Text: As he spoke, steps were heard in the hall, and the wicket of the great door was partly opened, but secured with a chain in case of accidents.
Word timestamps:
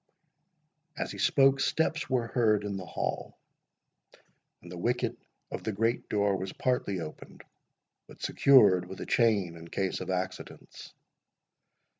As 0.97 1.11
he 1.11 1.19
spoke, 1.19 1.59
steps 1.59 2.09
were 2.09 2.25
heard 2.25 2.63
in 2.63 2.75
the 2.75 2.87
hall, 2.87 3.37
and 4.63 4.71
the 4.71 4.77
wicket 4.79 5.15
of 5.51 5.63
the 5.63 5.71
great 5.71 6.09
door 6.09 6.35
was 6.37 6.51
partly 6.53 6.99
opened, 6.99 7.43
but 8.07 8.19
secured 8.23 8.85
with 8.89 8.99
a 8.99 9.05
chain 9.05 9.55
in 9.55 9.67
case 9.67 10.01
of 10.01 10.09
accidents. 10.09 10.95